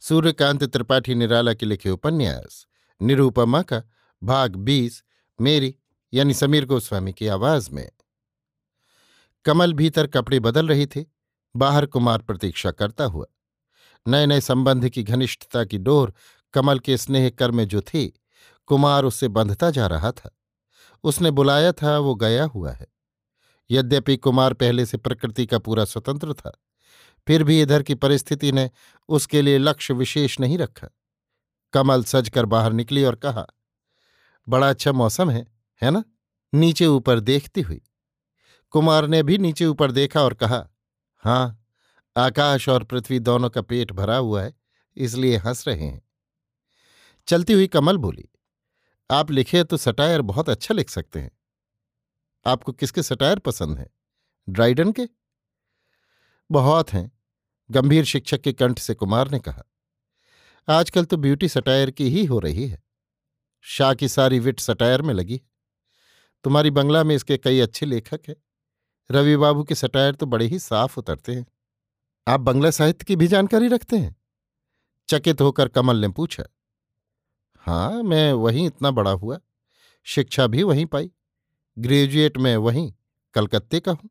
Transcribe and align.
सूर्यकांत 0.00 0.64
त्रिपाठी 0.64 1.14
निराला 1.14 1.54
के 1.54 1.66
लिखे 1.66 1.90
उपन्यास 1.90 2.66
निरूपमा 3.02 3.62
का 3.62 3.82
भाग 4.22 4.56
बीस, 4.56 5.04
मेरी, 5.40 5.76
यानी 6.14 6.34
समीर 6.34 6.66
गोस्वामी 6.66 7.12
की 7.12 7.26
आवाज़ 7.26 7.70
में। 7.70 7.90
कमल 9.44 9.72
भीतर 9.72 10.06
कपड़े 10.06 10.40
बदल 10.40 10.68
रही 10.68 10.86
थी, 10.86 11.12
बाहर 11.56 11.86
कुमार 11.86 12.18
प्रतीक्षा 12.18 12.70
करता 12.70 13.04
हुआ। 13.04 13.26
नए 14.08 14.26
नए 14.26 14.40
संबंध 14.40 14.88
की 14.88 15.02
घनिष्ठता 15.02 15.64
की 15.64 15.78
डोर 15.78 16.14
कमल 16.52 16.78
के 16.78 16.96
स्नेह 16.96 17.30
कर 17.30 17.50
में 17.50 17.68
जो 17.68 17.80
थी, 17.80 18.20
कुमार 18.66 19.04
उससे 19.04 19.28
बंधता 19.28 19.70
जा 19.70 19.86
रहा 19.86 20.12
था। 20.12 20.38
उसने 21.04 21.30
बुलाया 21.30 21.72
था, 21.72 21.98
वो 21.98 22.14
गया 22.14 22.44
हुआ 22.44 22.72
है। 22.72 22.86
यद्यपि 23.70 24.16
कुमार 24.16 24.54
पहले 24.54 24.86
से 24.86 24.96
प्रकृति 24.96 25.46
का 25.46 25.58
पूरा 25.58 25.84
स्वतंत्र 25.84 26.34
था। 26.34 26.58
फिर 27.26 27.44
भी 27.44 27.60
इधर 27.62 27.82
की 27.82 27.94
परिस्थिति 27.94 28.52
ने 28.52 28.70
उसके 29.08 29.42
लिए 29.42 29.58
लक्ष्य 29.58 29.94
विशेष 29.94 30.38
नहीं 30.40 30.58
रखा। 30.58 30.88
कमल 31.74 32.04
सजकर 32.04 32.46
बाहर 32.46 32.72
निकली 32.72 33.04
और 33.04 33.14
कहा, 33.14 33.46
बड़ा 34.48 34.68
अच्छा 34.70 34.92
मौसम 34.92 35.30
है 35.30 35.46
है 35.82 35.90
ना? 35.90 36.02
नीचे 36.52 36.86
ऊपर 36.86 37.20
देखती 37.20 37.60
हुई। 37.60 37.80
कुमार 38.74 39.06
ने 39.06 39.22
भी 39.22 39.38
नीचे 39.38 39.66
ऊपर 39.66 39.92
देखा 39.92 40.22
और 40.22 40.34
कहा 40.34 40.66
हाँ 41.24 41.56
आकाश 42.16 42.68
और 42.68 42.84
पृथ्वी 42.84 43.18
दोनों 43.18 43.50
का 43.50 43.62
पेट 43.62 43.92
भरा 43.92 44.16
हुआ 44.16 44.42
है, 44.42 44.54
इसलिए 44.96 45.36
हंस 45.36 45.66
रहे 45.68 45.82
हैं। 45.82 46.02
चलती 47.28 47.52
हुई 47.52 47.66
कमल 47.66 47.96
बोली, 47.96 48.28
आप 49.10 49.30
लिखे 49.30 49.62
तो 49.64 49.76
सटायर 49.76 50.22
बहुत 50.22 50.48
अच्छा 50.48 50.74
लिख 50.74 50.90
सकते 50.90 51.20
हैं। 51.20 51.30
आपको 52.46 52.72
किसके 52.72 53.02
सटायर 53.02 53.38
पसंद 53.38 53.78
है? 53.78 53.88
ड्राइडन 54.48 54.92
के? 54.92 55.08
बहुत 56.50 56.92
हैं, 56.92 57.12
गंभीर 57.70 58.04
शिक्षक 58.04 58.40
के 58.40 58.52
कंठ 58.52 58.78
से 58.78 58.94
कुमार 58.94 59.30
ने 59.30 59.38
कहा। 59.38 59.62
आजकल 60.68 61.04
तो 61.04 61.16
ब्यूटी 61.16 61.48
सटायर 61.48 61.90
की 61.90 62.08
ही 62.08 62.24
हो 62.24 62.38
रही 62.38 62.68
है। 62.68 62.82
शाह 63.60 63.94
की 63.94 64.08
सारी 64.08 64.38
विट 64.38 64.60
सटायर 64.60 65.02
में 65.02 65.14
लगी 65.14 65.40
तुम्हारी 66.44 66.70
बंगला 66.70 67.04
में 67.04 67.14
इसके 67.14 67.36
कई 67.36 67.60
अच्छे 67.60 67.86
लेखक 67.86 68.20
हैं। 68.28 68.36
रवि 69.10 69.36
बाबू 69.36 69.64
के 69.64 69.74
सटायर 69.74 70.14
तो 70.14 70.26
बड़े 70.26 70.46
ही 70.46 70.58
साफ़ 70.58 70.98
उतरते 70.98 71.34
हैं। 71.34 71.46
आप 72.26 72.40
बंगला 72.40 72.70
साहित्य 72.70 73.04
की 73.04 73.16
भी 73.16 73.26
जानकारी 73.26 73.68
रखते 73.68 73.96
हैं? 73.96 74.16
चकित 75.08 75.40
होकर 75.40 75.68
कमल 75.68 75.96
ने 75.96 76.08
पूछा। 76.08 76.44
हाँ 77.54 78.02
मैं 78.02 78.32
वहीं 78.32 78.66
इतना 78.66 78.90
बड़ा 78.90 79.10
हुआ। 79.10 79.38
शिक्षा 80.04 80.46
भी 80.46 80.62
वहीं 80.62 80.86
पाई। 80.86 81.10
ग्रेजुएट 81.78 82.38
में 82.38 82.56
वहीं 82.56 82.92
कलकत्ते 83.34 83.80
का 83.80 83.92
हूँ। 83.92 84.10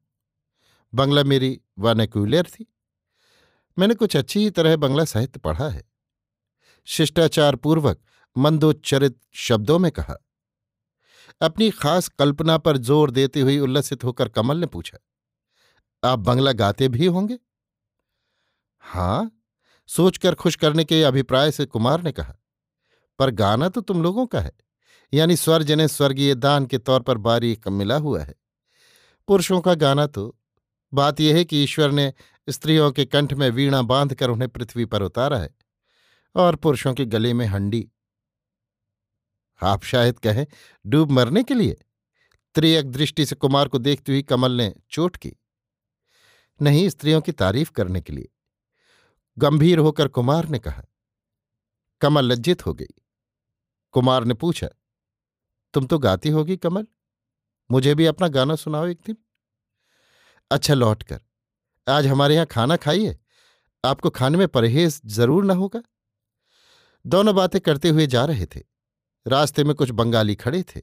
बंगला 0.94 1.24
मेरी 1.26 1.60
वानेक्यूलर 1.80 2.48
थी। 2.48 2.66
मैंने 3.78 3.96
कुछ 3.96 4.16
अच्छी 4.18 4.40
ही 4.40 4.50
तरह 4.52 4.76
बंगला 4.78 5.06
साहित्य 5.06 5.40
पढ़ा 5.40 5.68
है। 5.70 5.84
शिष्टाचार 6.88 7.56
पूर्वक 7.58 8.00
मंदोच्चरित 8.36 9.20
शब्दों 9.38 9.78
में 9.80 9.92
कहा। 9.92 10.16
अपनी 11.42 11.70
खास 11.72 12.08
कल्पना 12.10 12.58
पर 12.58 12.78
ज़ोर 12.80 13.12
देते 13.12 13.42
हुए 13.42 13.58
उल्लसित 13.60 14.04
होकर 14.04 14.30
कमल 14.30 14.58
ने 14.58 14.66
पूछा, 14.68 14.98
आप 16.04 16.20
बंगला 16.20 16.52
गाते 16.54 16.88
भी 16.90 17.06
होंगे? 17.08 17.38
हाँ, 18.84 19.32
सोचकर 19.90 20.36
खुश 20.36 20.56
करने 20.56 20.84
के 20.84 21.02
अभिप्राय 21.04 21.52
से 21.52 21.66
कुमार 21.66 22.04
ने 22.04 22.12
कहा, 22.12 22.36
पर 23.20 23.32
गाना 23.32 23.70
तो 23.70 23.82
तुम 23.82 24.02
लोगों 24.04 24.26
का 24.26 24.40
है, 24.40 24.52
यानी 25.14 25.36
स्वर 25.36 25.64
जिन्हें 25.64 25.88
स्वर्गीय 25.88 26.36
दान 26.36 26.66
के 26.66 26.78
तौर 26.80 27.02
पर 27.02 27.18
बारीक 27.20 27.68
मिला 27.70 27.96
हुआ 27.98 28.22
है। 28.22 28.36
पुरुषों 29.28 29.60
का 29.62 29.74
गाना 29.76 30.06
तो 30.08 30.36
बात 30.94 31.20
यह 31.20 31.36
है 31.36 31.46
कि 31.46 31.64
ईश्वर 31.64 31.92
ने 31.92 32.14
स्त्रियों 32.50 32.92
के 32.92 33.06
कंठ 33.06 33.34
में 33.34 33.50
वीणा 33.50 33.82
बांधकर 33.82 34.30
उन्हें 34.30 34.50
पृथ्वी 34.50 34.86
पर 34.86 35.02
उतारा 35.02 35.38
है 35.38 35.50
और 36.36 36.56
पुरुषों 36.56 36.94
के 36.94 37.06
गले 37.06 37.34
में 37.34 37.46
हंडी। 37.46 37.90
आप 39.62 39.84
शायद 39.84 40.20
कहें, 40.20 40.46
डूब 40.86 41.12
मरने 41.12 41.44
के 41.44 41.54
लिए? 41.54 41.78
त्रियक 42.56 42.92
दृष्टि 42.92 43.26
से 43.26 43.36
कुमार 43.36 43.68
को 43.68 43.78
देखती 43.78 44.12
हुई 44.12 44.24
कमल 44.24 44.52
ने 44.52 44.74
चोट 44.90 45.18
की। 45.18 45.34
नहीं, 46.62 46.90
स्त्रियों 46.90 47.22
की 47.22 47.32
तारीफ़ 47.32 47.72
करने 47.72 48.02
के 48.02 48.14
लिए। 48.14 48.30
गंभीर 49.38 49.80
होकर 49.80 50.08
कुमार 50.08 50.48
ने 50.48 50.60
कहा, 50.60 50.84
कमल 52.02 52.26
लज्जित 52.26 52.66
हो 52.66 52.74
गई। 52.74 52.94
कुमार 53.92 54.24
ने 54.24 54.34
पूछा, 54.34 54.70
तुम 55.74 55.86
तो 55.86 56.00
गाती 56.00 56.30
होगी 56.30 56.58
कमल? 56.58 56.88
मुझे 57.72 57.96
भी 57.96 58.06
अपना 58.06 58.28
गाना 58.28 58.56
सुनाओ 58.56 58.88
एक 58.88 59.00
दिन। 59.06 59.18
अच्छा 60.52 60.74
लौट 60.74 61.04
कर, 61.04 61.20
आज 61.88 62.08
हमारे 62.08 62.36
यहाँ 62.36 62.46
खाना 62.46 62.76
खाइए, 62.78 63.18
आपको 63.84 64.10
खाने 64.10 64.38
में 64.38 64.48
परहेज 64.48 65.00
ज़रूर 65.08 65.46
न 65.46 65.52
होगा। 65.52 65.82
दोनों 67.06 67.34
बातें 67.36 67.60
करते 67.62 67.90
हुए 67.90 68.06
जा 68.08 68.24
रहे 68.26 68.46
थे, 68.46 68.62
रास्ते 69.26 69.64
में 69.64 69.74
कुछ 69.76 69.92
बंगाली 69.92 70.36
खड़े 70.36 70.62
थे, 70.66 70.82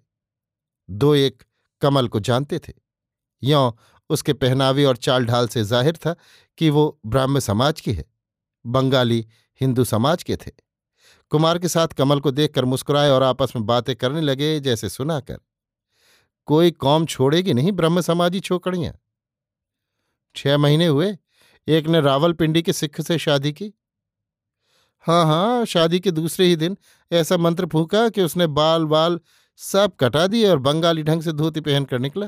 दो 0.89 1.15
एक 1.15 1.43
कमल 1.83 2.09
को 2.09 2.21
जानते 2.21 2.59
थे, 2.59 2.73
यों 3.43 3.71
उसके 4.11 4.33
पहनावे 4.35 4.85
और 4.85 4.97
चाल 4.99 5.25
ढाल 5.27 5.49
से 5.49 5.63
ज़ाहिर 5.65 5.97
था 5.97 6.15
कि 6.59 6.69
वो 6.71 6.99
ब्राह्म 7.07 7.39
समाज 7.41 7.81
की 7.81 7.93
है, 7.93 8.05
बंगाली 8.65 9.25
हिंदू 9.61 9.85
समाज 9.85 10.23
के 10.23 10.37
थे। 10.37 10.51
कुमार 11.33 11.59
के 11.59 11.69
साथ 11.69 11.89
कमल 11.99 12.21
को 12.21 12.31
देखकर 12.31 12.65
मुस्कुराए 12.65 13.11
और 13.11 13.23
आपस 13.23 13.53
में 13.57 13.65
बातें 13.67 13.95
करने 13.97 14.21
लगे, 14.21 14.61
जैसे 14.61 14.89
सुनाकर, 14.89 15.39
कोई 16.49 16.71
कौम 16.73 17.07
छोड़ेगी 17.07 17.55
नहीं 17.55 17.73
ब्रह्म 17.73 18.01
समाजी 18.01 18.41
छोकड़ियाँ? 18.41 18.93
छह 20.37 20.59
महीने 20.59 20.87
हुए, 20.87 21.17
एक 21.69 21.87
ने 21.87 22.01
रावलपिंडी 22.01 22.63
के 22.63 22.73
सिख 22.73 23.01
से 23.01 23.19
शादी 23.19 23.53
की। 23.53 23.73
हाँ 25.05 25.25
हाँ 25.27 25.65
शादी 25.65 26.01
के 26.01 26.11
दूसरे 26.11 26.47
ही 26.47 26.57
दिन 26.57 26.77
ऐसा 27.11 27.37
मंत्र 27.37 27.67
फूका 27.67 28.09
कि 28.09 28.23
उसने 28.23 28.47
बाल 28.47 28.85
बाल 28.85 29.19
सब 29.61 29.97
कटा 30.01 30.27
दिए 30.27 30.49
और 30.49 30.59
बंगाली 30.59 31.03
ढंग 31.03 31.23
से 31.23 31.33
धोती 31.33 31.61
पहनकर 31.61 31.99
निकला। 31.99 32.27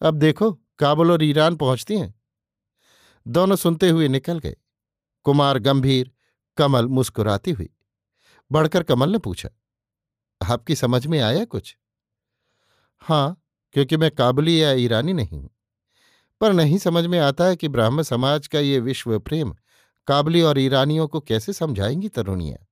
अब 0.00 0.14
देखो, 0.14 0.50
काबुल 0.78 1.10
और 1.12 1.22
ईरान 1.22 1.56
पहुँचती 1.56 1.98
हैं। 1.98 2.14
दोनों 3.26 3.56
सुनते 3.56 3.88
हुए 3.88 4.08
निकल 4.08 4.38
गए। 4.38 4.56
कुमार 5.26 5.58
गंभीर, 5.58 6.10
कमल 6.58 6.86
मुस्कुराती 6.88 7.50
हुई। 7.50 7.68
बढ़कर 8.50 8.82
कमल 8.82 9.12
ने 9.12 9.18
पूछा, 9.18 9.48
आपकी 10.40 10.74
समझ 10.74 11.06
में 11.06 11.20
आया 11.20 11.44
कुछ? 11.44 11.76
हाँ 13.02 13.42
क्योंकि 13.74 13.96
मैं 13.96 14.10
काबुली 14.10 14.62
या 14.62 14.72
ईरानी 14.72 15.12
नहीं 15.12 15.38
हूँ। 15.38 15.50
पर 16.40 16.52
नहीं 16.52 16.78
समझ 16.78 17.06
में 17.06 17.18
आता 17.18 17.44
है 17.44 17.56
कि 17.56 17.68
ब्राह्म 17.68 18.02
समाज 18.02 18.46
का 18.46 18.58
ये 18.58 18.80
विश्व 18.80 19.18
प्रेम 19.18 19.56
काबली 20.06 20.42
और 20.42 20.58
ईरानियों 20.58 21.08
को 21.08 21.20
कैसे 21.20 21.52
समझाएँगी 21.52 22.08
तरुणियाँ? 22.08 22.66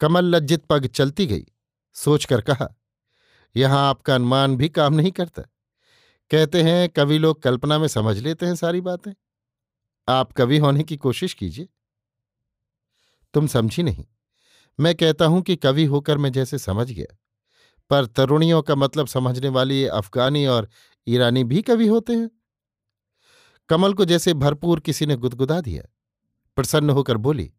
कमल 0.00 0.24
लज्जित 0.24 0.64
पग 0.64 0.86
चलती 0.86 1.26
गई, 1.26 1.46
सोचकर 1.94 2.40
कहा, 2.40 2.74
यहाँ 3.56 3.88
आपका 3.88 4.14
अनुमान 4.14 4.56
भी 4.56 4.68
काम 4.68 4.94
नहीं 4.94 5.10
करता। 5.10 5.42
कहते 6.30 6.62
हैं, 6.62 6.88
कवि 6.88 7.18
लोग 7.18 7.42
कल्पना 7.42 7.78
में 7.78 7.88
समझ 7.88 8.18
लेते 8.18 8.46
हैं 8.46 8.54
सारी 8.54 8.80
बातें। 8.80 9.12
आप 10.08 10.32
कवि 10.32 10.58
होने 10.58 10.84
की 10.84 10.96
कोशिश 10.96 11.34
कीजिए। 11.34 11.68
तुम 13.34 13.46
समझी 13.46 13.82
नहीं। 13.82 14.04
मैं 14.80 14.94
कहता 14.94 15.24
हूँ 15.24 15.42
कि 15.42 15.56
कवि 15.56 15.84
होकर 15.84 16.18
मैं 16.18 16.32
जैसे 16.32 16.58
समझ 16.58 16.90
गया। 16.90 17.16
पर 17.90 18.06
तरुणियों 18.06 18.62
का 18.62 18.74
मतलब 18.74 19.06
समझने 19.06 19.48
वाली 19.48 19.84
अफगानी 19.84 20.46
और 20.46 20.68
ईरानी 21.06 21.44
भी 21.44 21.62
कवि 21.62 21.86
होते 21.86 22.12
हैं। 22.12 22.30
कमल 23.68 23.94
को 23.94 24.04
जैसे 24.04 24.34
भरपूर 24.34 24.80
किसी 24.80 25.06
ने 25.06 25.16
गुदगुदा 25.16 25.60
दिया। 25.60 25.82
प्रसन्न 26.56 26.90
होकर 26.90 27.16
बोली, 27.16 27.52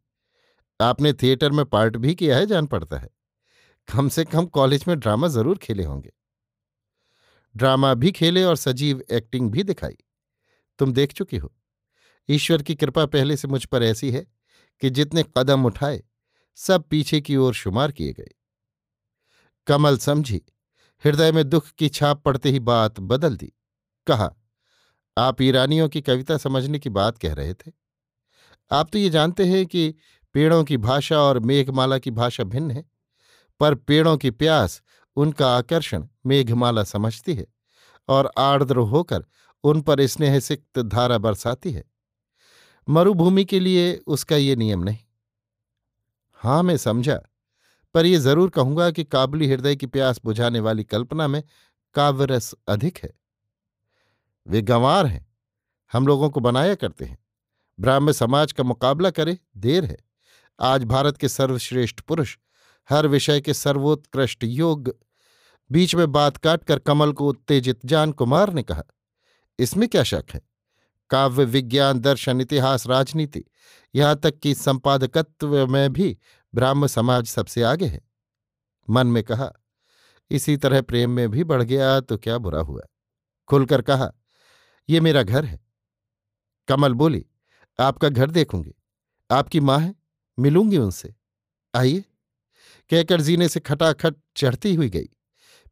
आपने 0.81 1.13
थिएटर 1.13 1.51
में 1.51 1.65
पार्ट 1.65 1.97
भी 1.97 2.15
किया 2.15 2.37
है, 2.37 2.45
जान 2.45 2.65
पड़ता 2.65 2.97
है। 2.97 3.09
कम 3.93 4.09
से 4.09 4.25
कम 4.25 4.45
कॉलेज 4.45 4.85
में 4.87 4.99
ड्रामा 4.99 5.27
ज़रूर 5.27 5.57
खेले 5.57 5.83
होंगे। 5.83 6.13
ड्रामा 7.55 7.93
भी 7.93 8.11
खेले 8.11 8.43
और 8.43 8.55
सजीव 8.55 9.03
एक्टिंग 9.11 9.51
भी 9.51 9.63
दिखाई। 9.63 9.97
तुम 10.79 10.93
देख 10.93 11.13
चुकी 11.13 11.37
हो। 11.37 11.53
ईश्वर 12.29 12.61
की 12.61 12.75
कृपा 12.75 13.05
पहले 13.05 13.37
से 13.37 13.47
मुझ 13.47 13.65
पर 13.65 13.83
ऐसी 13.83 14.11
है 14.11 14.25
कि 14.81 14.89
जितने 14.89 15.23
कदम 15.37 15.65
उठाए, 15.65 16.03
सब 16.55 16.83
पीछे 16.83 17.21
की 17.21 17.35
ओर 17.35 17.53
शुमार 17.53 17.91
किए 17.91 18.13
गए। 18.13 18.31
कमल 19.67 19.97
समझी, 19.97 20.41
हृदय 21.03 21.31
में 21.31 21.49
दुख 21.49 21.69
की 21.69 21.89
छाप 21.89 22.23
पड़ते 22.23 22.49
ही 22.49 22.59
बात 22.59 22.99
बदल 22.99 23.37
दी। 23.37 23.53
कहा 24.07 24.33
आप 25.17 25.41
ईरानियों 25.41 25.87
की 25.89 26.01
कविता 26.01 26.37
समझने 26.37 26.79
की 26.79 26.89
बात 26.91 27.17
कह 27.17 27.33
रहे 27.33 27.53
थे। 27.53 27.71
आप 28.71 28.89
तो 28.91 28.99
ये 28.99 29.09
जानते 29.09 29.45
हैं 29.45 29.65
कि 29.65 29.93
पेड़ों 30.35 30.63
की 30.63 30.77
भाषा 30.77 31.19
और 31.19 31.39
मेघमाला 31.39 31.97
की 31.97 32.11
भाषा 32.11 32.43
भिन्न 32.45 32.71
है, 32.71 32.83
पर 33.59 33.75
पेड़ों 33.75 34.17
की 34.17 34.31
प्यास 34.31 34.81
उनका 35.17 35.55
आकर्षण 35.57 36.05
मेघमाला 36.25 36.83
समझती 36.83 37.33
है 37.35 37.45
और 38.09 38.31
आर्द्र 38.37 38.77
होकर 38.77 39.25
उन 39.63 39.81
पर 39.81 40.05
स्नेह 40.07 40.39
सिक्त 40.39 40.79
धारा 40.79 41.17
बरसाती 41.17 41.71
है। 41.71 41.83
मरुभूमि 42.87 43.43
के 43.45 43.59
लिए 43.59 43.93
उसका 44.07 44.35
ये 44.35 44.55
नियम 44.55 44.83
नहीं। 44.83 44.97
हाँ, 46.39 46.63
मैं 46.63 46.77
समझा, 46.77 47.19
पर 47.95 48.05
यह 48.05 48.19
ज़रूर 48.19 48.49
कहूँगा 48.49 48.89
कि 48.91 49.03
काबुली 49.03 49.47
हृदय 49.47 49.75
की 49.75 49.85
प्यास 49.87 50.21
बुझाने 50.25 50.59
वाली 50.59 50.83
कल्पना 50.83 51.27
में 51.27 51.41
काव्यरस 51.95 52.53
अधिक 52.67 52.97
है। 52.97 53.09
वे 54.47 54.61
गंवार 54.61 55.05
हैं। 55.05 55.25
हम 55.93 56.07
लोगों 56.07 56.29
को 56.29 56.39
बनाया 56.39 56.75
करते 56.75 57.05
हैं। 57.05 57.17
ब्राह्म 57.79 58.11
समाज 58.11 58.51
का 58.51 58.63
मुकाबला 58.63 59.09
करे, 59.09 59.37
देर 59.57 59.85
है। 59.85 59.97
आज 60.59 60.83
भारत 60.83 61.17
के 61.17 61.29
सर्वश्रेष्ठ 61.29 61.99
पुरुष, 61.99 62.37
हर 62.89 63.07
विषय 63.07 63.41
के 63.41 63.53
सर्वोत्कृष्ट 63.53 64.43
योग, 64.43 64.95
बीच 65.71 65.95
में 65.95 66.11
बात 66.11 66.37
काटकर 66.37 66.79
कमल 66.79 67.11
को 67.13 67.27
उत्तेजित 67.27 67.85
जान 67.85 68.11
कुमार 68.11 68.53
ने 68.53 68.63
कहा, 68.63 68.83
इसमें 69.59 69.87
क्या 69.89 70.03
शक 70.03 70.25
है? 70.33 70.41
काव्य, 71.09 71.43
विज्ञान, 71.45 71.99
दर्शन, 71.99 72.41
इतिहास, 72.41 72.87
राजनीति, 72.87 73.43
यहाँ 73.95 74.15
तक 74.15 74.39
कि 74.39 74.53
संपादकत्व 74.55 75.67
में 75.67 75.93
भी 75.93 76.17
ब्राह्म 76.53 76.87
समाज 76.87 77.27
सबसे 77.27 77.63
आगे 77.63 77.85
है। 77.85 78.01
मन 78.89 79.07
में 79.07 79.23
कहा, 79.23 79.51
इसी 80.31 80.57
तरह 80.57 80.81
प्रेम 80.81 81.09
में 81.09 81.29
भी 81.31 81.43
बढ़ 81.43 81.63
गया 81.63 81.99
तो 81.99 82.17
क्या 82.17 82.37
बुरा 82.37 82.59
हुआ? 82.59 82.81
खुलकर 83.47 83.81
कहा 83.81 84.11
ये 84.89 84.99
मेरा 84.99 85.23
घर 85.23 85.45
है। 85.45 85.59
कमल 86.67 86.93
बोली, 86.93 87.25
आपका 87.79 88.09
घर 88.09 88.31
देखूँगी। 88.31 88.73
आपकी 89.31 89.59
माँ 89.59 89.79
है, 89.79 89.95
मिलूँगी 90.39 90.77
उनसे। 90.77 91.15
आइए। 91.75 92.03
कहकर 92.89 93.21
जीने 93.21 93.49
से 93.49 93.59
खटाखट 93.59 94.15
चढ़ती 94.37 94.75
हुई 94.75 94.89
गई। 94.89 95.09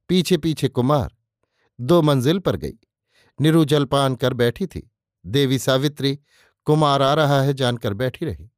पीछे 0.07 0.37
पीछे 0.37 0.67
कुमार 0.67 1.15
दो 1.81 2.01
मंजिल 2.01 2.39
पर 2.39 2.55
गई। 2.55 2.73
निरु 3.41 3.65
जलपान 3.65 4.15
कर 4.15 4.33
बैठी 4.33 4.67
थी। 4.67 4.91
देवी 5.25 5.59
सावित्री, 5.59 6.19
कुमार 6.65 7.01
आ 7.01 7.13
रहा 7.13 7.41
है 7.41 7.53
जानकर 7.53 7.93
बैठी 7.93 8.25
रही। 8.25 8.51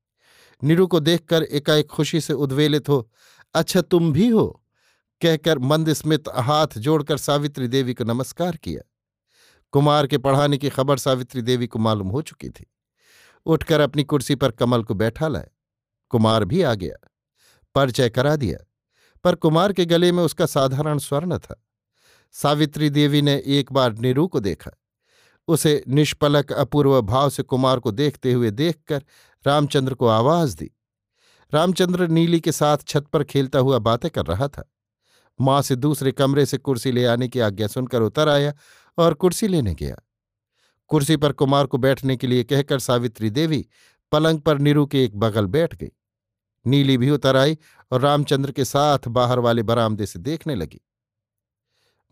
निरु 0.63 0.87
को 0.87 0.99
देखकर 0.99 1.43
एकाएक 1.43 1.87
खुशी 1.87 2.21
से 2.21 2.33
उद्वेलित 2.33 2.89
हो 2.89 3.11
अच्छा 3.53 3.81
तुम 3.81 4.13
भी 4.13 4.27
हो? 4.29 4.63
कहकर 5.21 5.59
मंद 5.59 5.93
स्मित 5.93 6.23
हाथ 6.29 6.67
जोड़कर 6.77 7.17
सावित्री 7.17 7.67
देवी 7.67 7.93
को 7.93 8.03
नमस्कार 8.03 8.57
किया। 8.57 8.81
कुमार 9.71 10.07
के 10.07 10.17
पढ़ाने 10.17 10.57
की 10.57 10.69
खबर 10.69 10.97
सावित्री 10.97 11.41
देवी 11.41 11.67
को 11.67 11.79
मालूम 11.79 12.07
हो 12.07 12.21
चुकी 12.21 12.49
थी। 12.49 12.71
उठकर 13.45 13.79
अपनी 13.79 14.03
कुर्सी 14.03 14.35
पर 14.35 14.51
कमल 14.51 14.83
को 14.83 14.93
बैठा 14.93 15.27
लाए 15.27 15.47
कुमार 16.09 16.45
भी 16.45 16.61
आ 16.61 16.73
गया। 16.73 17.11
परिचय 17.75 18.09
करा 18.09 18.35
दिया। 18.35 18.65
पर 19.23 19.35
कुमार 19.35 19.73
के 19.73 19.85
गले 19.85 20.11
में 20.11 20.23
उसका 20.23 20.45
साधारण 20.45 20.97
स्वर्ण 20.97 21.37
था। 21.37 21.63
सावित्री 22.31 22.89
देवी 22.89 23.21
ने 23.21 23.43
एक 23.45 23.71
बार 23.71 23.93
नीरू 23.93 24.27
को 24.27 24.39
देखा। 24.39 24.71
उसे 25.47 25.83
निष्पलक 25.87 26.51
अपूर्व 26.51 27.01
भाव 27.01 27.29
से 27.29 27.43
कुमार 27.43 27.79
को 27.79 27.91
देखते 27.91 28.33
हुए 28.33 28.51
देखकर 28.51 29.03
रामचंद्र 29.47 29.93
को 29.93 30.07
आवाज़ 30.07 30.57
दी। 30.57 30.71
रामचंद्र 31.53 32.07
नीली 32.07 32.39
के 32.39 32.51
साथ 32.51 32.77
छत 32.87 33.05
पर 33.13 33.23
खेलता 33.23 33.59
हुआ 33.59 33.79
बातें 33.79 34.11
कर 34.11 34.25
रहा 34.25 34.47
था। 34.47 34.71
माँ 35.41 35.61
से 35.61 35.75
दूसरे 35.75 36.11
कमरे 36.11 36.45
से 36.45 36.57
कुर्सी 36.57 36.91
ले 36.91 37.05
आने 37.05 37.27
की 37.27 37.39
आज्ञा 37.39 37.67
सुनकर 37.67 38.01
उतर 38.01 38.29
आया 38.29 38.53
और 38.97 39.13
कुर्सी 39.13 39.47
लेने 39.47 39.75
गया। 39.75 39.95
कुर्सी 40.87 41.17
पर 41.17 41.31
कुमार 41.31 41.65
को 41.65 41.77
बैठने 41.77 42.17
के 42.17 42.27
लिए 42.27 42.43
कहकर 42.43 42.79
सावित्री 42.79 43.29
देवी 43.29 43.67
पलंग 44.11 44.39
पर 44.39 44.59
नीरू 44.59 44.85
के 44.85 45.03
एक 45.03 45.15
बगल 45.15 45.45
बैठ 45.45 45.75
गई। 45.75 45.91
नीली 46.65 46.97
भी 46.97 47.09
उतर 47.09 47.35
आई 47.35 47.57
और 47.91 48.01
रामचंद्र 48.01 48.51
के 48.51 48.65
साथ 48.65 48.99
बाहर 49.07 49.39
वाले 49.39 49.63
बरामदे 49.63 50.05
से 50.05 50.19
देखने 50.19 50.55
लगी। 50.55 50.81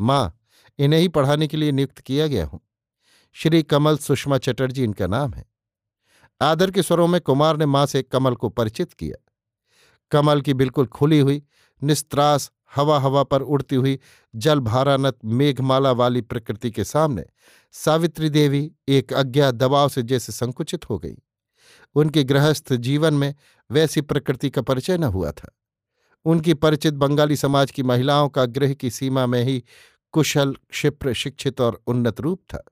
माँ, 0.01 0.39
इन्हें 0.79 0.99
ही 0.99 1.07
पढ़ाने 1.07 1.47
के 1.47 1.57
लिए 1.57 1.71
नियुक्त 1.71 1.99
किया 1.99 2.27
गया 2.27 2.45
हूँ। 2.45 2.59
श्री 3.33 3.63
कमल 3.63 3.97
सुषमा 3.97 4.37
चटर्जी 4.37 4.83
इनका 4.83 5.07
नाम 5.07 5.33
है। 5.33 5.45
आदर 6.41 6.71
के 6.71 6.83
स्वरों 6.83 7.07
में 7.07 7.21
कुमार 7.21 7.57
ने 7.57 7.65
माँ 7.65 7.85
से 7.85 8.03
कमल 8.03 8.35
को 8.35 8.49
परिचित 8.49 8.93
किया। 8.93 9.31
कमल 10.11 10.41
की 10.41 10.53
बिल्कुल 10.53 10.85
खुली 10.85 11.19
हुई, 11.19 11.43
निस्त्रास 11.83 12.51
हवा 12.75 12.99
हवा 12.99 13.23
पर 13.23 13.41
उड़ती 13.41 13.75
हुई 13.75 13.99
जल 14.35 14.59
भारानत 14.59 15.17
मेघमाला 15.25 15.91
वाली 15.91 16.21
प्रकृति 16.21 16.71
के 16.71 16.83
सामने 16.83 17.25
सावित्री 17.71 18.29
देवी 18.29 18.71
एक 18.87 19.13
अज्ञात 19.13 19.55
दबाव 19.55 19.89
से 19.89 20.03
जैसे 20.03 20.33
संकुचित 20.33 20.89
हो 20.89 20.99
गई। 20.99 21.15
उनके 21.95 22.23
गृहस्थ 22.23 22.73
जीवन 22.73 23.13
में 23.13 23.35
वैसी 23.71 24.01
प्रकृति 24.01 24.49
का 24.49 24.61
परिचय 24.61 24.97
न 24.97 25.03
हुआ 25.03 25.31
था। 25.31 25.57
उनकी 26.25 26.53
परिचित 26.53 26.93
बंगाली 26.93 27.35
समाज 27.35 27.71
की 27.71 27.83
महिलाओं 27.83 28.29
का 28.29 28.45
गृह 28.45 28.73
की 28.73 28.89
सीमा 28.89 29.25
में 29.25 29.43
ही 29.43 29.63
कुशल, 30.11 30.55
क्षिप्र, 30.69 31.13
शिक्षित 31.13 31.61
और 31.61 31.81
उन्नत 31.87 32.21
रूप 32.21 32.41
था। 32.49 32.63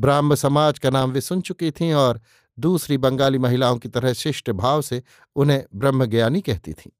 ब्राह्म 0.00 0.34
समाज 0.34 0.78
का 0.78 0.90
नाम 0.90 1.10
वे 1.10 1.20
सुन 1.20 1.40
चुकी 1.40 1.70
थीं 1.70 1.94
और 1.94 2.20
दूसरी 2.58 2.98
बंगाली 2.98 3.38
महिलाओं 3.38 3.78
की 3.78 3.88
तरह 3.88 4.12
शिष्ट 4.12 4.50
भाव 4.50 4.82
से 4.82 5.02
उन्हें 5.36 5.64
ब्रह्मज्ञानी 5.74 6.40
कहती 6.40 6.72
थीं। 6.72 6.90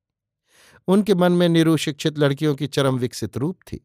उनके 0.88 1.14
मन 1.14 1.32
में 1.32 1.48
निरुशिक्षित 1.48 2.18
लड़कियों 2.18 2.54
की 2.54 2.66
चरम 2.66 2.98
विकसित 2.98 3.36
रूप 3.36 3.58
थी। 3.62 3.84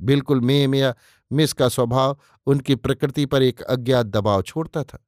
बिल्कुल 0.00 0.40
मेम 0.40 0.74
या 0.74 0.94
मिस 1.30 1.52
का 1.52 1.68
स्वभाव 1.68 2.18
उनकी 2.46 2.74
प्रकृति 2.74 3.26
पर 3.26 3.42
एक 3.42 3.62
अज्ञात 3.62 4.06
दबाव 4.06 4.42
छोड़ता 4.42 4.84
था। 4.84 5.04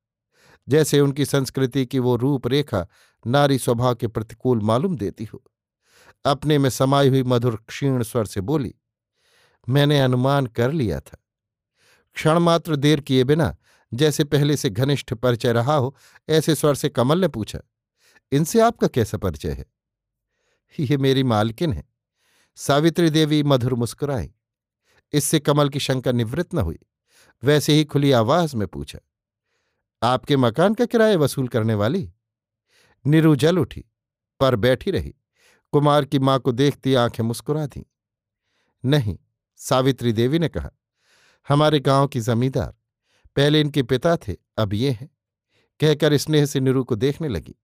जैसे 0.69 1.01
उनकी 1.01 1.25
संस्कृति 1.25 1.85
की 1.87 1.99
वो 1.99 2.17
रूपरेखा 2.17 2.87
नारी 3.25 3.59
स्वभाव 3.59 3.95
के 3.95 4.07
प्रतिकूल 4.07 4.61
मालूम 4.61 4.97
देती 4.97 5.25
हो। 5.25 5.43
अपने 6.25 6.59
में 6.59 6.71
समाई 6.71 7.09
हुई 7.09 7.23
मधुर 7.23 7.57
क्षीण 7.69 8.03
स्वर 8.03 8.25
से 8.25 8.41
बोली, 8.41 8.75
मैंने 9.69 10.01
अनुमान 10.01 10.47
कर 10.47 10.73
लिया 10.73 11.01
था। 11.01 11.19
क्षणमात्र 12.17 12.77
देर 12.77 13.01
किए 13.01 13.25
बिना, 13.25 13.57
जैसे 13.93 14.25
पहले 14.25 14.57
से 14.57 14.71
घनिष्ठ 14.71 15.15
परिचय 15.15 15.53
रहा 15.53 15.75
हो, 15.75 15.97
ऐसे 16.29 16.55
स्वर 16.55 16.75
से 16.75 16.89
कमल 16.89 17.21
ने 17.21 17.29
पूछा, 17.29 17.59
इनसे 18.33 18.61
आपका 18.61 18.87
कैसा 18.87 19.19
परिचय 19.19 19.51
है 19.51 19.65
ये 20.81 20.97
मेरी 20.97 21.23
मालकिन 21.23 21.73
है। 21.73 21.85
सावित्री 22.57 23.11
देवी 23.11 23.43
मधुर 23.43 23.75
मुस्कुराई। 23.75 24.33
इससे 25.13 25.41
कमल 25.41 25.69
की 25.69 25.81
शंका 25.81 26.13
निवृत्त 26.13 26.55
न 26.55 26.59
हुई। 26.59 26.79
वैसे 27.43 27.73
ही 27.73 27.85
खुली 27.85 28.13
आवाज़ 28.13 28.57
में 28.57 28.67
पूछा, 28.69 28.99
आपके 30.03 30.37
मकान 30.37 30.75
का 30.75 30.85
किराया 30.87 31.17
वसूल 31.17 31.49
करने 31.49 31.75
वाली? 31.75 32.13
निरु 33.07 33.37
जल 33.37 33.59
उठी, 33.59 33.85
पर 34.41 34.57
बैठी 34.57 34.91
रही। 34.91 35.15
कुमार 35.73 36.05
की 36.05 36.19
माँ 36.19 36.39
को 36.39 36.53
देखती 36.53 36.95
आँखें 36.95 37.25
मुस्कुरा 37.25 37.67
दी। 37.67 37.87
नहीं, 38.85 39.19
सावित्री 39.57 40.13
देवी 40.13 40.39
ने 40.39 40.49
कहा, 40.49 40.71
हमारे 41.49 41.81
गाँव 41.81 42.09
की 42.09 42.21
जमींदार, 42.21 42.75
पहले 43.37 43.61
इनके 43.61 43.83
पिता 43.83 44.17
थे, 44.17 44.37
अब 44.59 44.75
ये 44.75 44.91
हैं। 44.91 45.11
कहकर 45.81 46.17
स्नेह 46.17 46.47
से 46.47 46.61
निरु 46.61 46.85
को 46.85 46.97
देखने 46.97 47.29
लगी। 47.29 47.55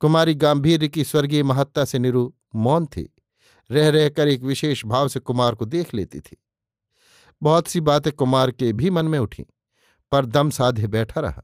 कुमारी 0.00 0.34
गांधीर्य 0.34 0.88
की 0.88 1.04
स्वर्गीय 1.04 1.42
महत्ता 1.42 1.84
से 1.84 1.98
निरु 1.98 2.32
मौन 2.54 2.86
थी। 2.86 3.14
रह 3.70 3.88
रहकर 3.88 4.28
एक 4.28 4.42
विशेष 4.42 4.84
भाव 4.84 5.08
से 5.08 5.20
कुमार 5.20 5.54
को 5.54 5.64
देख 5.64 5.94
लेती 5.94 6.20
थी। 6.20 6.36
बहुत 7.42 7.68
सी 7.68 7.80
बातें 7.80 8.12
कुमार 8.12 8.50
के 8.50 8.72
भी 8.72 8.90
मन 8.90 9.06
में 9.06 9.18
उठी, 9.18 9.46
पर 10.12 10.26
दम 10.26 10.50
साधे 10.50 10.86
बैठा 10.86 11.20
रहा। 11.20 11.42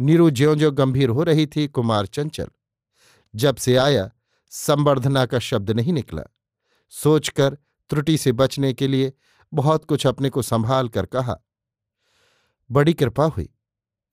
नीरू 0.00 0.30
ज्यो 0.30 0.54
ज्यो 0.54 0.70
गंभीर 0.72 1.08
हो 1.08 1.22
रही 1.22 1.46
थी, 1.46 1.68
कुमार 1.68 2.06
चंचल। 2.06 2.48
जब 3.34 3.56
से 3.56 3.76
आया, 3.76 4.10
संवर्धना 4.50 5.26
का 5.26 5.38
शब्द 5.38 5.70
नहीं 5.70 5.92
निकला। 5.92 6.22
सोचकर, 6.88 7.58
त्रुटि 7.90 8.18
से 8.18 8.32
बचने 8.32 8.72
के 8.72 8.88
लिए 8.88 9.12
बहुत 9.54 9.84
कुछ 9.84 10.06
अपने 10.06 10.30
को 10.30 10.42
संभाल 10.42 10.88
कर 10.88 11.06
कहा, 11.06 11.36
बड़ी 12.70 12.94
कृपा 12.94 13.24
हुई, 13.24 13.48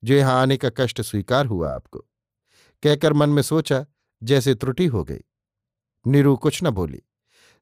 जो 0.04 0.14
यहाँ 0.14 0.40
आने 0.42 0.56
का 0.56 0.70
कष्ट 0.76 1.00
स्वीकार 1.00 1.46
हुआ 1.46 1.74
आपको। 1.74 2.07
कहकर 2.82 3.12
मन 3.12 3.30
में 3.30 3.42
सोचा, 3.42 3.84
जैसे 4.22 4.54
त्रुटि 4.54 4.86
हो 4.86 5.04
गई। 5.04 5.20
नीरू 6.06 6.36
कुछ 6.36 6.62
न 6.62 6.70
बोली। 6.70 7.02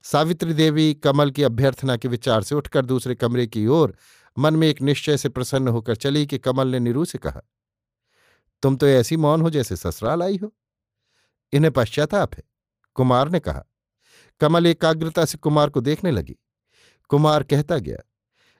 सावित्री 0.03 0.53
देवी 0.53 0.93
कमल 0.93 1.31
की 1.31 1.43
अभ्यर्थना 1.43 1.97
के 1.97 2.07
विचार 2.07 2.43
से 2.43 2.55
उठकर 2.55 2.85
दूसरे 2.85 3.15
कमरे 3.15 3.47
की 3.47 3.65
ओर 3.67 3.95
मन 4.37 4.55
में 4.55 4.67
एक 4.67 4.81
निश्चय 4.81 5.17
से 5.17 5.29
प्रसन्न 5.29 5.67
होकर 5.67 5.95
चली 5.95 6.25
कि 6.27 6.37
कमल 6.37 6.67
ने 6.67 6.79
नीरू 6.79 7.05
से 7.05 7.17
कहा, 7.17 7.41
तुम 8.63 8.75
तो 8.75 8.87
ऐसी 8.87 9.17
मौन 9.17 9.41
हो 9.41 9.49
जैसे 9.49 9.75
ससुराल 9.75 10.23
आई 10.23 10.37
हो। 10.37 10.53
इन्हें 11.53 11.71
पश्चाताप 11.71 12.33
है। 12.35 12.43
कुमार 12.95 13.29
ने 13.29 13.39
कहा। 13.39 13.63
कमल 14.39 14.65
एकाग्रता 14.65 15.25
से 15.25 15.37
कुमार 15.37 15.69
को 15.69 15.81
देखने 15.81 16.11
लगी। 16.11 16.35
कुमार 17.09 17.43
कहता 17.43 17.77
गया, 17.77 17.97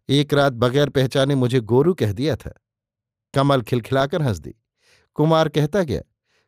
एक 0.09 0.33
रात 0.33 0.53
बगैर 0.53 0.89
पहचाने 0.89 1.35
मुझे 1.35 1.59
गोरू 1.59 1.93
कह 1.93 2.11
दिया 2.11 2.35
था। 2.35 2.53
कमल 3.33 3.61
खिलखिलाकर 3.61 4.21
हंस 4.21 4.39
दी। 4.39 4.55
कुमार 5.13 5.49
कहता 5.49 5.83
गया 5.83 6.01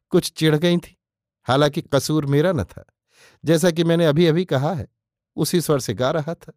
कुछ 0.09 0.31
चिढ़ 0.31 0.55
गई 0.55 0.77
थी। 0.77 0.97
हालाँकि 1.43 1.81
कसूर 1.81 2.25
मेरा 2.25 2.51
न 2.51 2.63
था। 2.63 2.85
जैसा 3.45 3.71
कि 3.71 3.83
मैंने 3.83 4.05
अभी 4.05 4.27
अभी 4.27 4.45
कहा 4.45 4.73
है, 4.73 4.87
उसी 5.35 5.61
स्वर 5.61 5.79
से 5.79 5.93
गा 5.93 6.11
रहा 6.11 6.33
था। 6.33 6.53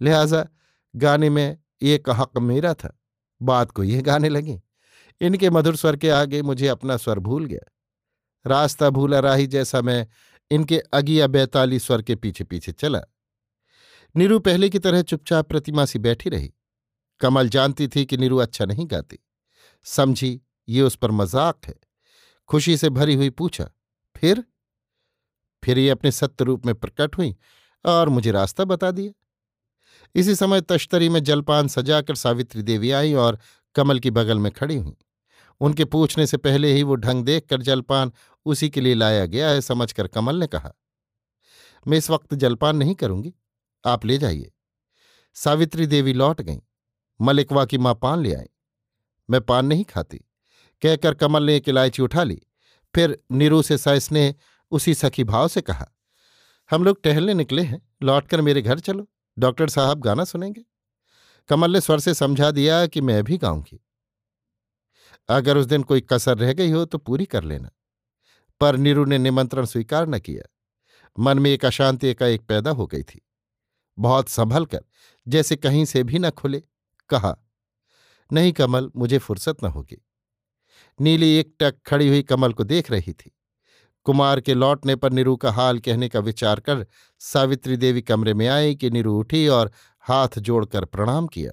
लिहाजा, 0.00 0.46
गाने 0.96 1.30
में 1.30 1.58
एक 1.82 2.10
हक 2.10 2.38
मेरा 2.38 2.74
था। 2.74 3.00
बात 3.42 3.70
को 3.70 3.84
यह 3.84 4.02
गाने 4.02 4.28
लगी। 4.28 4.60
इनके 5.20 5.50
मधुर 5.50 5.76
स्वर 5.76 5.96
के 5.96 6.10
आगे 6.10 6.42
मुझे 6.42 6.68
अपना 6.68 6.96
स्वर 6.96 7.18
भूल 7.18 7.44
गया। 7.44 7.72
रास्ता 8.46 8.90
भूला 8.90 9.20
राही 9.20 9.46
जैसा 9.46 9.82
मैं 9.82 10.06
इनके 10.50 10.78
अगिया 10.78 11.26
बैताली 11.26 11.78
स्वर 11.78 12.02
के 12.02 12.14
पीछे 12.14 12.44
पीछे 12.44 12.72
चला। 12.72 13.00
नीरू 14.16 14.38
पहले 14.38 14.68
की 14.68 14.78
तरह 14.78 15.02
चुपचाप 15.02 15.48
प्रतिमा 15.48 15.84
सी 15.84 15.98
बैठी 15.98 16.30
रही। 16.30 16.54
कमल 17.20 17.48
जानती 17.48 17.88
थी 17.88 18.04
कि 18.04 18.16
नीरू 18.16 18.36
अच्छा 18.36 18.64
नहीं 18.64 18.86
गाती। 18.86 19.18
समझी, 19.84 20.40
ये 20.68 20.82
उस 20.82 20.96
पर 20.96 21.10
मज़ाक 21.10 21.60
है। 21.66 21.74
खुशी 22.52 22.76
से 22.76 22.88
भरी 22.90 23.14
हुई 23.14 23.30
पूछा, 23.30 23.70
फिर? 24.16 24.44
फिर 25.62 25.78
ये 25.78 25.90
अपने 25.90 26.10
सत्य 26.12 26.44
रूप 26.44 26.66
में 26.66 26.74
प्रकट 26.74 27.16
हुई 27.16 27.34
और 27.84 28.08
मुझे 28.08 28.30
रास्ता 28.30 28.64
बता 28.64 28.90
दिया 28.90 29.12
इसी 30.14 30.34
समय 30.34 30.60
तश्तरी 30.60 31.08
में 31.08 31.22
जलपान 31.24 31.68
सजाकर 31.68 32.14
सावित्री 32.14 32.62
देवी 32.62 32.90
आई 32.90 33.12
और 33.14 33.38
कमल 33.74 33.98
की 33.98 34.10
बगल 34.10 34.38
में 34.38 34.50
खड़ी 34.52 34.76
हुई। 34.76 34.96
उनके 35.60 35.84
पूछने 35.84 36.26
से 36.26 36.36
पहले 36.36 36.72
ही 36.72 36.82
वो 36.82 36.94
ढंग 36.94 37.24
देखकर 37.24 37.62
जलपान 37.62 38.12
उसी 38.46 38.68
के 38.70 38.80
लिए 38.80 38.94
लाया 38.94 39.26
गया 39.26 39.48
है 39.48 39.60
समझकर 39.60 40.06
कमल 40.06 40.36
ने 40.36 40.46
कहा, 40.46 40.72
मैं 41.86 41.98
इस 41.98 42.10
वक्त 42.10 42.34
जलपान 42.34 42.76
नहीं 42.76 42.94
करूँगी, 42.94 43.34
आप 43.84 44.04
ले 44.04 44.18
जाइए। 44.18 44.52
सावित्री 45.34 45.86
देवी 45.86 46.12
लौट 46.12 46.40
गईं, 46.40 46.60
मलिकवा 47.20 47.64
की 47.64 47.78
माँ 47.78 47.94
पान 47.94 48.22
ले 48.22 48.34
आई। 48.34 48.48
मैं 49.30 49.40
पान 49.40 49.66
नहीं 49.66 49.84
खाती। 49.84 50.20
कहकर 50.82 51.14
कमल 51.14 51.42
ने 51.42 51.56
एक 51.56 51.68
इलायची 51.68 52.02
उठा 52.02 52.22
ली। 52.22 52.40
फिर 52.94 53.18
नीरू 53.32 53.62
से 53.62 53.78
सस्नेह 53.78 54.34
उसी 54.72 54.94
सखी 54.94 55.24
भाव 55.24 55.48
से 55.48 55.60
कहा, 55.60 55.86
हम 56.70 56.84
लोग 56.84 57.02
टहलने 57.02 57.34
निकले 57.34 57.62
हैं। 57.62 57.80
लौटकर 58.02 58.40
मेरे 58.40 58.62
घर 58.62 58.78
चलो। 58.78 59.08
डॉक्टर 59.36 59.68
साहब 59.68 60.00
गाना 60.00 60.24
सुनेंगे 60.24 60.62
कमल 61.48 61.72
ने 61.72 61.80
स्वर 61.80 62.00
से 62.00 62.14
समझा 62.14 62.50
दिया 62.50 62.86
कि 62.86 63.00
मैं 63.00 63.22
भी 63.24 63.38
गाऊँगी। 63.38 63.80
अगर 65.28 65.56
उस 65.56 65.66
दिन 65.66 65.82
कोई 65.82 66.00
कसर 66.00 66.38
रह 66.38 66.52
गई 66.52 66.70
हो 66.70 66.84
तो 66.84 66.98
पूरी 66.98 67.24
कर 67.24 67.44
लेना। 67.44 67.70
पर 68.60 68.76
नीरू 68.76 69.04
ने 69.04 69.18
निमंत्रण 69.18 69.64
स्वीकार 69.64 70.06
न 70.06 70.18
किया। 70.18 70.42
मन 71.18 71.38
में 71.38 71.50
एक 71.50 71.64
अशांति 71.64 72.08
एकाएक 72.08 72.46
पैदा 72.46 72.70
हो 72.70 72.86
गई 72.86 73.02
थी। 73.02 73.20
बहुत 73.98 74.28
संभल 74.28 74.66
कर, 74.66 74.80
जैसे 75.28 75.56
कहीं 75.56 75.84
से 75.84 76.02
भी 76.02 76.18
न 76.18 76.30
खुले, 76.30 76.62
कहा, 77.10 77.36
नहीं 78.30 78.52
कमल, 78.52 78.90
मुझे 78.96 79.18
फुर्सत 79.18 79.64
न 79.64 79.66
होगी। 79.66 80.02
नीली 81.02 81.36
एक 81.36 81.54
टक 81.60 81.74
खड़ी 81.86 82.08
हुई 82.08 82.22
कमल 82.22 82.52
को 82.52 82.64
देख 82.64 82.90
रही 82.90 83.12
थी। 83.12 83.38
कुमार 84.04 84.40
के 84.40 84.54
लौटने 84.54 84.96
पर 84.96 85.12
नीरू 85.12 85.36
का 85.36 85.52
हाल 85.52 85.78
कहने 85.78 86.08
का 86.08 86.20
विचार 86.20 86.60
कर 86.60 86.86
सावित्री 87.18 87.76
देवी 87.76 88.02
कमरे 88.02 88.34
में 88.34 88.48
आई 88.48 88.74
कि 88.74 88.90
नीरू 88.90 89.18
उठी 89.18 89.48
और 89.48 89.72
हाथ 90.00 90.38
जोड़कर 90.38 90.84
प्रणाम 90.84 91.26
किया। 91.26 91.52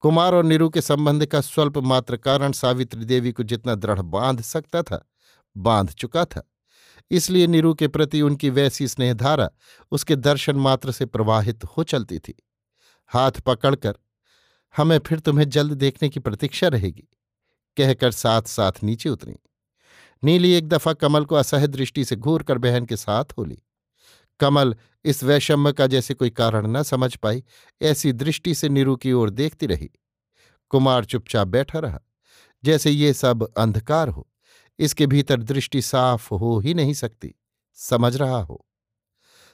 कुमार 0.00 0.34
और 0.34 0.44
नीरू 0.44 0.68
के 0.68 0.80
संबंध 0.80 1.26
का 1.26 1.40
स्वल्प 1.40 1.78
मात्र 1.78 2.16
कारण 2.16 2.52
सावित्री 2.52 3.04
देवी 3.04 3.32
को 3.32 3.42
जितना 3.42 3.74
दृढ़ 3.74 4.00
बाँध 4.00 4.40
सकता 4.40 4.82
था, 4.82 5.10
बाँध 5.56 5.90
चुका 5.90 6.24
था। 6.24 6.52
इसलिए 7.10 7.46
नीरू 7.46 7.74
के 7.74 7.88
प्रति 7.88 8.22
उनकी 8.22 8.50
वैसी 8.50 8.88
स्नेहधारा 8.88 9.50
उसके 9.90 10.16
दर्शन 10.16 10.56
मात्र 10.56 10.92
से 10.92 11.06
प्रवाहित 11.06 11.64
हो 11.64 11.82
चलती 11.82 12.18
थी। 12.18 12.42
हाथ 13.06 13.32
पकड़कर, 13.32 13.94
हमें 14.76 14.98
फिर 14.98 15.18
तुम्हें 15.18 15.48
जल्द 15.48 15.72
देखने 15.72 16.08
की 16.08 16.20
प्रतीक्षा 16.20 16.68
रहेगी। 16.68 17.08
कहकर 17.80 18.10
साथ 18.10 18.42
साथ 18.42 18.72
नीचे 18.82 19.08
उतरी। 19.08 19.34
नीली 20.24 20.52
एक 20.52 20.68
दफ़ा 20.68 20.92
कमल 20.92 21.24
को 21.24 21.34
असह 21.34 21.66
दृष्टि 21.66 22.04
से 22.04 22.16
घूर 22.16 22.42
कर 22.42 22.58
बहन 22.58 22.84
के 22.84 22.96
साथ 22.96 23.24
होली। 23.38 23.58
कमल 24.40 24.74
इस 25.04 25.24
वैषम्य 25.24 25.72
का 25.72 25.86
जैसे 25.86 26.14
कोई 26.14 26.30
कारण 26.30 26.66
न 26.66 26.82
समझ 26.82 27.16
पाई, 27.16 27.44
ऐसी 27.82 28.12
दृष्टि 28.12 28.54
से 28.54 28.68
नीरू 28.68 28.96
की 28.96 29.12
ओर 29.12 29.30
देखती 29.30 29.66
रही। 29.66 29.90
कुमार 30.70 31.04
चुपचाप 31.04 31.48
बैठा 31.48 31.78
रहा। 31.78 32.00
जैसे 32.64 32.90
ये 32.90 33.12
सब 33.12 33.52
अंधकार 33.58 34.08
हो, 34.08 34.28
इसके 34.78 35.06
भीतर 35.06 35.42
दृष्टि 35.42 35.82
साफ़ 35.82 36.34
हो 36.34 36.58
ही 36.60 36.74
नहीं 36.74 36.94
सकती। 36.94 37.34
समझ 37.74 38.16
रहा 38.16 38.42
हो। 38.42 38.66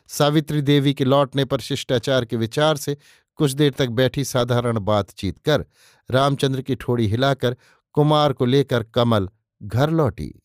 सावित्री 0.09 0.63
देवी 0.63 0.95
के 0.95 1.05
लौटने 1.05 1.45
पर 1.45 1.61
शिष्टाचार 1.61 2.25
के 2.25 2.37
विचार 2.37 2.77
से 2.77 2.97
कुछ 3.37 3.53
देर 3.53 3.73
तक 3.73 3.89
बैठी 3.89 4.25
साधारण 4.25 4.79
बातचीत 4.79 5.39
कर, 5.39 5.65
रामचंद्र 6.11 6.63
की 6.63 6.75
ठोड़ी 6.75 7.07
हिलाकर 7.07 7.57
कुमार 7.97 8.33
को 8.33 8.45
लेकर 8.45 8.83
कमल 8.83 9.29
घर 9.63 9.91
लौटी। 9.91 10.43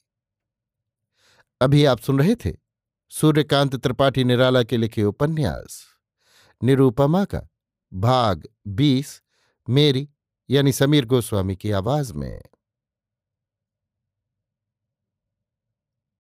अभी 1.62 1.86
आप 1.86 2.00
सुन 2.00 2.20
रहे 2.20 2.36
थे 2.36 2.54
सूर्यकांत 3.10 3.76
त्रिपाठी 3.76 4.24
निराला 4.24 4.64
के 4.64 4.78
लिखे 4.78 5.04
उपन्यास। 5.04 5.86
निरूपमा 6.64 7.26
का 7.26 7.42
भाग 7.94 8.48
बीस, 8.68 9.22
मेरी 9.70 10.10
यानी 10.50 10.72
समीर 10.72 11.06
गोस्वामी 11.06 11.56
की 11.56 11.72
आवाज़ 11.72 12.14
में। 12.14 12.42